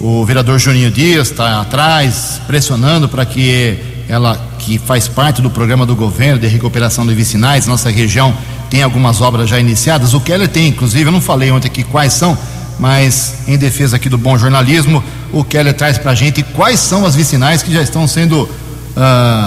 [0.00, 3.76] o vereador Juninho Dias está atrás, pressionando para que
[4.08, 8.34] ela, que faz parte do programa do governo de recuperação de vicinais, nossa região
[8.70, 10.14] tem algumas obras já iniciadas.
[10.14, 12.38] O Keller tem, inclusive, eu não falei ontem aqui quais são,
[12.78, 17.04] mas em defesa aqui do bom jornalismo, o Keller traz para a gente quais são
[17.04, 18.48] as vicinais que já estão sendo uh,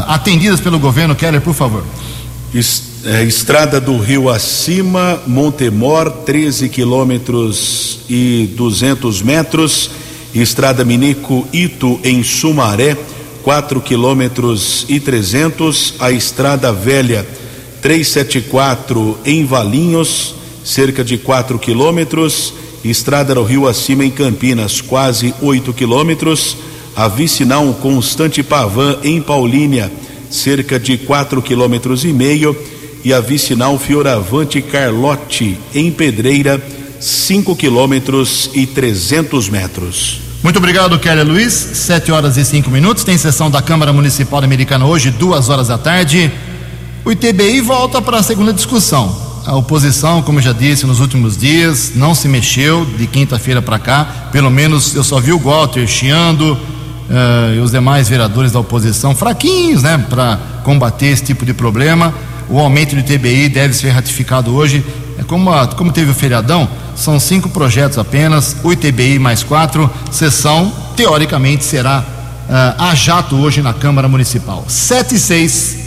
[0.08, 1.16] atendidas pelo governo.
[1.16, 1.86] Keller, por favor.
[3.06, 9.90] É, estrada do Rio Acima, Montemor, 13 quilômetros e 200 metros
[10.34, 12.96] Estrada Minico Ito em Sumaré,
[13.44, 15.96] 4 quilômetros e 300.
[16.00, 17.28] A Estrada Velha
[17.82, 22.54] 374 em Valinhos, cerca de 4 quilômetros.
[22.84, 26.56] Estrada do Rio Acima em Campinas, quase 8 quilômetros.
[26.96, 29.91] A Vicinal Constante Pavan em Paulínia,
[30.30, 32.56] cerca de 4 quilômetros e meio.
[33.04, 36.62] E a Vicinal Fioravante Carlote em Pedreira,
[37.02, 40.22] 5 quilômetros e 300 metros.
[40.44, 41.54] Muito obrigado, Kelly Luiz.
[41.54, 43.04] 7 horas e 5 minutos.
[43.04, 46.32] Tem sessão da Câmara Municipal Americana hoje, duas horas da tarde.
[47.04, 49.16] O ITBI volta para a segunda discussão.
[49.46, 54.30] A oposição, como já disse nos últimos dias, não se mexeu de quinta-feira para cá.
[54.32, 59.16] Pelo menos eu só vi o Walter chiando uh, e os demais vereadores da oposição
[59.16, 62.14] fraquinhos, né, para combater esse tipo de problema.
[62.48, 64.86] O aumento do ITBI deve ser ratificado hoje.
[65.18, 66.70] É como, a, como teve o feriadão,
[67.02, 69.90] são cinco projetos apenas, o ITBI mais quatro.
[70.12, 72.00] Sessão, teoricamente, será
[72.48, 74.64] uh, a jato hoje na Câmara Municipal.
[74.68, 75.78] Sete e seis.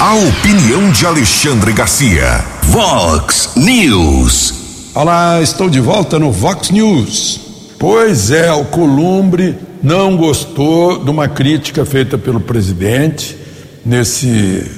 [0.00, 2.44] A opinião de Alexandre Garcia.
[2.64, 4.54] Vox News.
[4.94, 7.40] Olá, estou de volta no Vox News.
[7.78, 13.36] Pois é, o Columbre não gostou de uma crítica feita pelo presidente
[13.84, 14.70] nesse,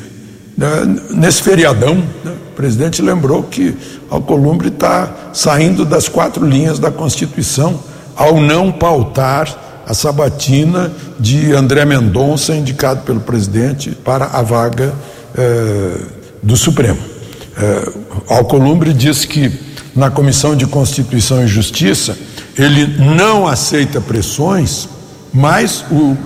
[1.11, 1.95] nesse feriadão.
[2.25, 2.33] Né?
[2.53, 3.77] O presidente lembrou que
[4.11, 7.79] Alcolumbre está saindo das quatro linhas da Constituição
[8.17, 14.93] ao não pautar a sabatina de André Mendonça, indicado pelo presidente para a vaga
[15.35, 15.97] eh,
[16.43, 16.99] do Supremo.
[17.57, 17.93] Eh,
[18.29, 19.51] Alcolumbre disse que
[19.97, 22.19] na Comissão de Constituição e Justiça
[22.59, 24.89] ele não aceita pressões,
[25.33, 26.17] mas o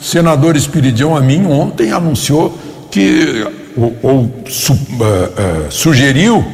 [0.00, 2.56] senador Espiridião Amin ontem anunciou
[2.90, 3.46] que,
[3.78, 6.44] ou, ou su, uh, uh, sugeriu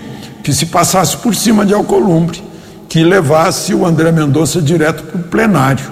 [0.42, 2.42] que se passasse por cima de Alcolumbre,
[2.88, 5.90] que levasse o André Mendonça direto para o plenário,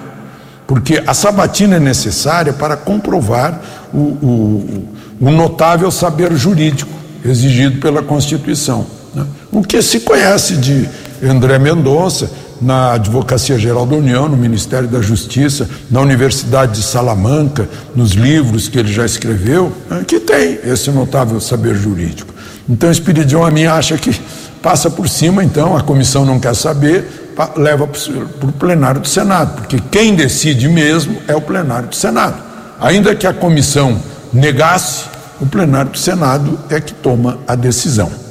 [0.66, 3.60] porque a sabatina é necessária para comprovar
[3.92, 4.88] o, o,
[5.20, 6.92] o notável saber jurídico
[7.24, 8.86] exigido pela Constituição.
[9.14, 9.26] Né?
[9.50, 10.88] O que se conhece de
[11.22, 12.30] André Mendonça,
[12.62, 18.68] na Advocacia Geral da União, no Ministério da Justiça, na Universidade de Salamanca, nos livros
[18.68, 22.32] que ele já escreveu, né, que tem esse notável saber jurídico.
[22.68, 24.18] Então, Espiridion a mim acha que
[24.62, 29.56] passa por cima, então a comissão não quer saber, leva para o plenário do Senado,
[29.56, 32.36] porque quem decide mesmo é o plenário do Senado.
[32.80, 34.00] Ainda que a comissão
[34.32, 35.04] negasse,
[35.40, 38.21] o plenário do Senado é que toma a decisão.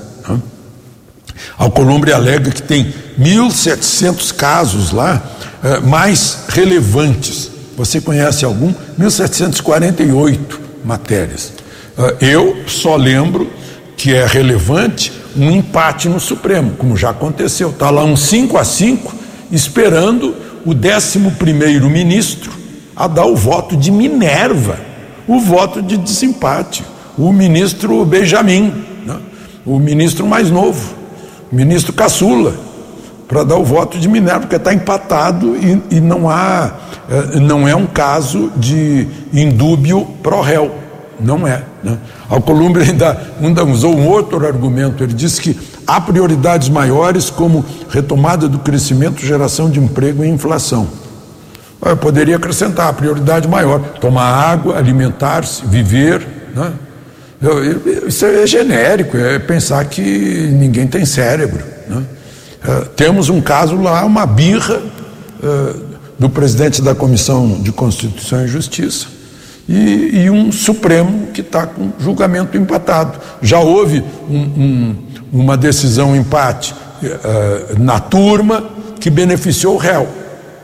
[1.57, 5.21] Alcolumbre alega que tem 1.700 casos lá
[5.63, 7.51] eh, mais relevantes.
[7.77, 8.73] Você conhece algum?
[8.99, 10.37] 1.748
[10.83, 11.53] matérias.
[11.97, 13.49] Eh, eu só lembro
[13.95, 17.69] que é relevante um empate no Supremo, como já aconteceu.
[17.69, 19.15] Está lá um 5 a 5
[19.51, 20.35] esperando
[20.65, 21.19] o 11
[21.89, 22.51] ministro
[22.95, 24.79] a dar o voto de Minerva,
[25.27, 26.83] o voto de desempate.
[27.17, 28.73] O ministro Benjamin,
[29.05, 29.17] né?
[29.65, 30.95] o ministro mais novo,
[31.51, 32.53] ministro Caçula,
[33.27, 36.71] para dar o voto de Minerva, porque está empatado e, e, não há,
[37.09, 40.69] eh, não é um caso de indúbio pro réu.
[41.17, 41.63] Não é.
[41.81, 41.97] Né?
[42.29, 45.01] Alcolumbre ainda, ainda usou um outro argumento.
[45.01, 50.87] Ele disse que há prioridades maiores como retomada do crescimento, geração de emprego e inflação.
[51.83, 56.27] Eu poderia acrescentar a prioridade maior: tomar água, alimentar-se, viver.
[56.53, 56.73] Né?
[58.07, 61.63] Isso é genérico, é pensar que ninguém tem cérebro.
[61.87, 62.03] Né?
[62.63, 64.81] É, temos um caso lá, uma birra
[65.43, 65.73] é,
[66.19, 69.07] do presidente da Comissão de Constituição e Justiça
[69.67, 73.19] e, e um Supremo que está com julgamento empatado.
[73.41, 74.95] Já houve um, um,
[75.31, 78.69] uma decisão empate uh, na turma
[78.99, 80.07] que beneficiou o réu,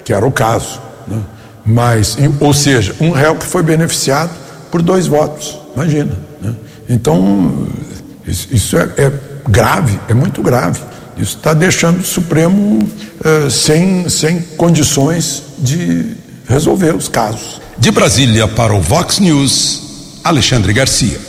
[0.03, 0.81] que era o caso.
[1.07, 1.17] Né?
[1.65, 4.31] Mas, ou seja, um réu que foi beneficiado
[4.69, 6.26] por dois votos, imagina.
[6.89, 7.67] Então,
[8.25, 9.11] isso é, é,
[9.47, 10.79] grave, é muito grave.
[11.17, 16.15] Isso está deixando o Supremo uh, sem, sem condições de
[16.47, 17.59] resolver os casos.
[17.77, 21.19] De Brasília para o Vox News, Alexandre Garcia.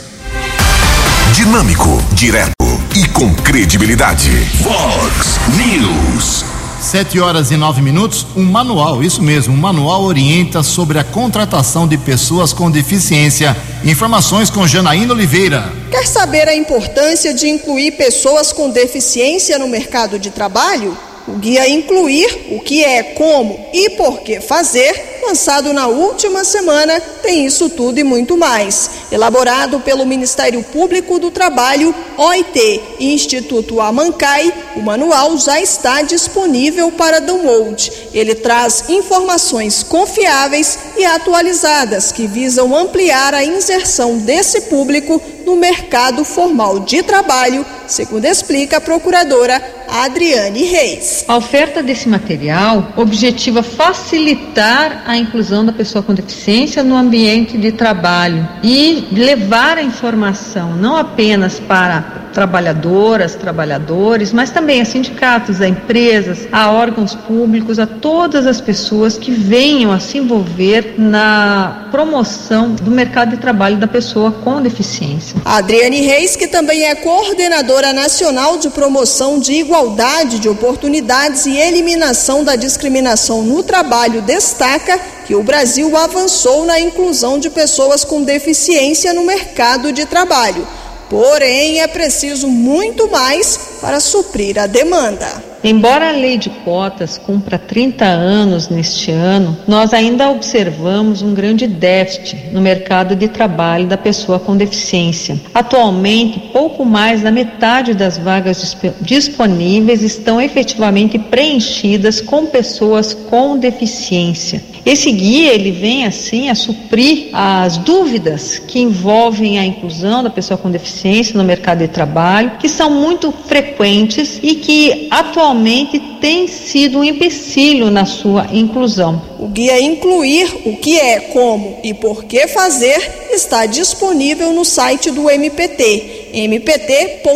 [1.33, 2.51] Dinâmico, direto
[2.95, 4.29] e com credibilidade.
[4.61, 6.58] Vox News.
[6.81, 11.85] Sete horas e nove minutos, um manual, isso mesmo, um manual orienta sobre a contratação
[11.85, 13.55] de pessoas com deficiência.
[13.83, 15.73] Informações com Janaína Oliveira.
[15.91, 20.97] Quer saber a importância de incluir pessoas com deficiência no mercado de trabalho?
[21.29, 26.99] O guia Incluir, o que é, como e por que fazer, lançado na última semana,
[27.21, 28.89] tem isso tudo e muito mais.
[29.11, 36.91] Elaborado pelo Ministério Público do Trabalho, OIT e Instituto Amancai, o manual já está disponível
[36.91, 37.91] para download.
[38.11, 46.23] Ele traz informações confiáveis e atualizadas que visam ampliar a inserção desse público no mercado
[46.23, 51.25] formal de trabalho, segundo explica a procuradora Adriane Reis.
[51.27, 57.71] A oferta desse material objetiva facilitar a inclusão da pessoa com deficiência no ambiente de
[57.71, 65.67] trabalho e levar a informação não apenas para trabalhadoras, trabalhadores, mas também a sindicatos, a
[65.67, 72.75] empresas, a órgãos públicos, a todas as pessoas que venham a se envolver na promoção
[72.75, 75.38] do mercado de trabalho da pessoa com deficiência.
[75.45, 81.57] A Adriane Reis, que também é coordenadora nacional de promoção de igualdade de oportunidades e
[81.57, 88.21] eliminação da discriminação no trabalho, destaca que o Brasil avançou na inclusão de pessoas com
[88.21, 90.67] deficiência no mercado de trabalho.
[91.09, 95.48] Porém, é preciso muito mais para suprir a demanda.
[95.61, 101.67] Embora a lei de cotas cumpra 30 anos neste ano, nós ainda observamos um grande
[101.67, 105.37] déficit no mercado de trabalho da pessoa com deficiência.
[105.53, 114.63] Atualmente, pouco mais da metade das vagas disponíveis estão efetivamente preenchidas com pessoas com deficiência.
[114.85, 120.57] Esse guia ele vem assim a suprir as dúvidas que envolvem a inclusão da pessoa
[120.57, 126.47] com deficiência no mercado de trabalho, que são muito frequentes e que atualmente atualmente tem
[126.47, 129.19] sido um empecilho na sua inclusão.
[129.39, 135.09] O guia Incluir o que é, como e por que fazer está disponível no site
[135.09, 137.29] do MPT, mpt.mp.br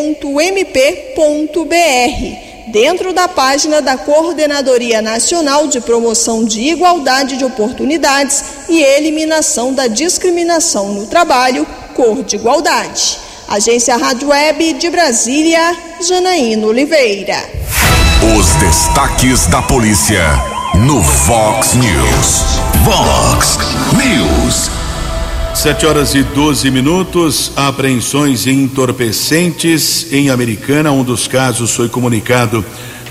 [2.67, 9.87] dentro da página da Coordenadoria Nacional de Promoção de Igualdade de Oportunidades e Eliminação da
[9.87, 13.17] Discriminação no Trabalho, Cor de Igualdade.
[13.47, 17.63] Agência Rádio Web de Brasília, Janaína Oliveira.
[18.23, 20.23] Os destaques da polícia
[20.87, 22.57] no Vox News.
[22.85, 23.59] Vox
[23.97, 24.71] News.
[25.53, 27.51] Sete horas e 12 minutos.
[27.53, 30.89] Apreensões entorpecentes em Americana.
[30.93, 32.63] Um dos casos foi comunicado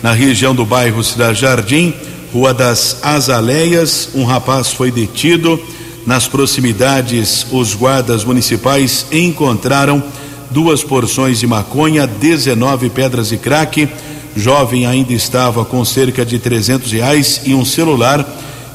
[0.02, 1.94] na região do bairro Cidade Jardim,
[2.32, 5.62] Rua das Azaleias, um rapaz foi detido.
[6.06, 10.02] Nas proximidades, os guardas municipais encontraram
[10.50, 13.88] duas porções de maconha, 19 pedras de crack.
[14.36, 18.26] Jovem ainda estava com cerca de 300 reais e um celular.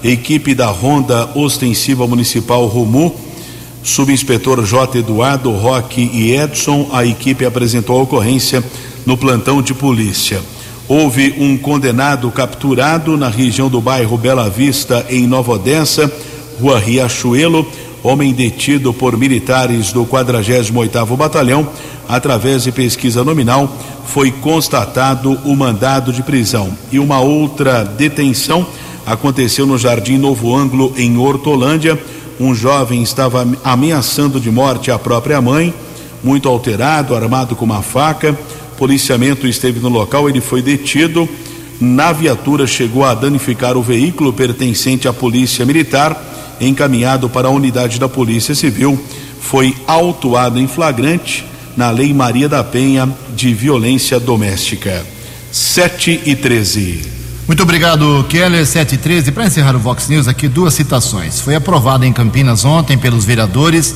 [0.04, 3.16] Equipe da Ronda Ostensiva Municipal Romu,
[3.84, 5.00] subinspetor J.
[5.00, 8.64] Eduardo Roque e Edson, a equipe apresentou a ocorrência
[9.06, 10.40] no plantão de polícia.
[10.88, 16.12] Houve um condenado capturado na região do bairro Bela Vista, em Nova Odessa,
[16.62, 17.68] Rua Riachuelo,
[18.04, 21.68] homem detido por militares do 48º Batalhão,
[22.08, 23.72] através de pesquisa nominal,
[24.06, 26.72] foi constatado o mandado de prisão.
[26.92, 28.66] E uma outra detenção
[29.06, 32.00] aconteceu no Jardim Novo Ângulo, em Hortolândia.
[32.40, 35.74] Um jovem estava ameaçando de morte a própria mãe,
[36.24, 38.38] muito alterado, armado com uma faca
[38.78, 41.28] policiamento esteve no local, ele foi detido.
[41.82, 48.00] Na viatura chegou a danificar o veículo pertencente à Polícia Militar, encaminhado para a unidade
[48.00, 49.00] da Polícia Civil.
[49.40, 51.46] Foi autuado em flagrante
[51.76, 55.06] na Lei Maria da Penha de Violência Doméstica.
[55.52, 57.02] 7 e 13.
[57.48, 59.32] Muito obrigado, Keller 713.
[59.32, 61.40] Para encerrar o Vox News, aqui duas citações.
[61.40, 63.96] Foi aprovada em Campinas ontem pelos vereadores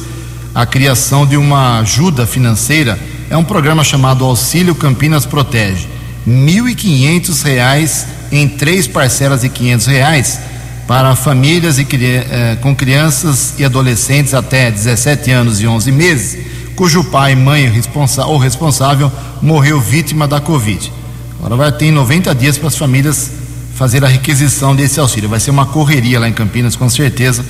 [0.53, 2.99] a criação de uma ajuda financeira
[3.29, 5.87] é um programa chamado Auxílio Campinas Protege.
[6.27, 10.39] R$ 1.500 em três parcelas de R$ reais
[10.87, 16.37] para famílias e, eh, com crianças e adolescentes até 17 anos e 11 meses,
[16.75, 19.11] cujo pai, mãe responsa ou responsável
[19.41, 20.91] morreu vítima da Covid.
[21.39, 23.31] Agora vai ter 90 dias para as famílias
[23.75, 25.29] fazer a requisição desse auxílio.
[25.29, 27.43] Vai ser uma correria lá em Campinas, com certeza.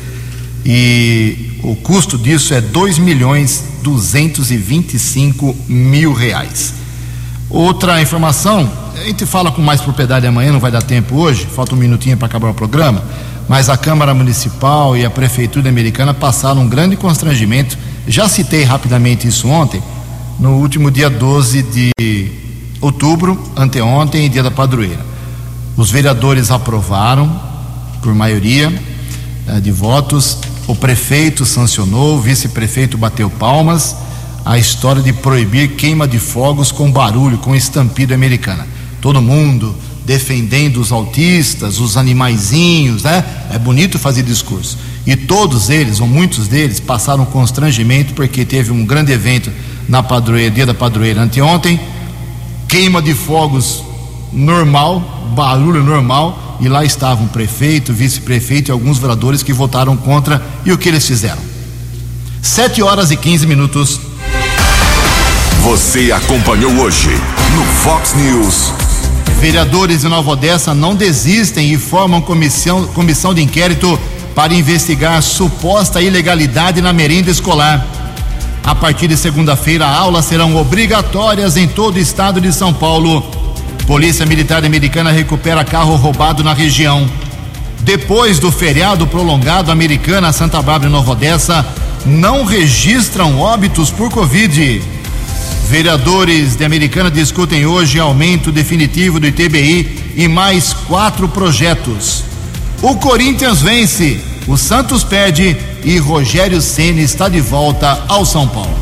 [0.66, 6.81] E o custo disso é 2 milhões 225 mil reais.
[7.52, 11.76] Outra informação, a gente fala com mais propriedade amanhã, não vai dar tempo hoje, falta
[11.76, 13.04] um minutinho para acabar o programa,
[13.50, 17.78] mas a Câmara Municipal e a Prefeitura Americana passaram um grande constrangimento.
[18.08, 19.84] Já citei rapidamente isso ontem,
[20.40, 22.32] no último dia 12 de
[22.80, 25.06] outubro, anteontem, dia da padroeira.
[25.76, 27.38] Os vereadores aprovaram,
[28.02, 28.72] por maioria
[29.48, 30.38] eh, de votos,
[30.68, 33.94] o prefeito sancionou, o vice-prefeito bateu palmas.
[34.44, 38.68] A história de proibir queima de fogos com barulho, com estampido americana.
[39.00, 39.76] Todo mundo
[40.06, 43.24] defendendo os autistas, os animaizinhos, né?
[43.52, 44.78] É bonito fazer discurso.
[45.06, 49.52] E todos eles, ou muitos deles, passaram constrangimento porque teve um grande evento
[49.88, 51.80] na padroeira, dia da padroeira anteontem,
[52.68, 53.84] queima de fogos
[54.32, 60.42] normal, barulho normal, e lá estavam prefeito, vice-prefeito e alguns vereadores que votaram contra.
[60.66, 61.42] E o que eles fizeram?
[62.42, 64.00] Sete horas e 15 minutos.
[65.64, 67.10] Você acompanhou hoje
[67.56, 68.74] no Fox News.
[69.40, 74.00] Vereadores de Nova Odessa não desistem e formam comissão, comissão de inquérito
[74.34, 77.86] para investigar suposta ilegalidade na merenda escolar.
[78.64, 83.22] A partir de segunda-feira, aulas serão obrigatórias em todo o estado de São Paulo.
[83.86, 87.08] Polícia Militar Americana recupera carro roubado na região.
[87.82, 91.64] Depois do feriado prolongado, Americana, Santa Bárbara e Nova Odessa
[92.04, 94.82] não registram óbitos por Covid.
[95.72, 102.26] Vereadores de Americana discutem hoje aumento definitivo do ITBI e mais quatro projetos.
[102.82, 104.20] O Corinthians vence,
[104.50, 105.56] o Santos pede
[105.86, 108.78] e Rogério Ceni está de volta ao São Paulo.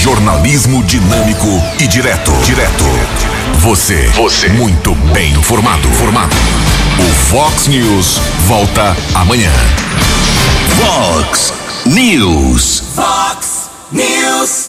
[0.00, 2.30] Jornalismo dinâmico e direto.
[2.44, 2.84] Direto.
[3.58, 5.88] Você, você, muito bem informado.
[5.94, 6.36] Formado.
[7.00, 9.50] O Fox News volta amanhã.
[10.78, 11.52] Fox
[11.84, 12.84] News.
[12.94, 14.64] Fox News.